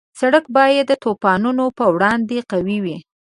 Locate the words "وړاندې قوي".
1.95-2.77